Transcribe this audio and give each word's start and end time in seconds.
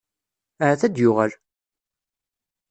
Ahat 0.63 0.81
ad 0.87 0.93
d-yuɣal? 0.93 1.31